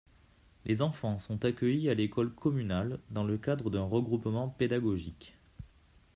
[0.65, 5.37] Les enfants sont accueillis à l'école communale dans le cadre d'un regroupement pédagogique.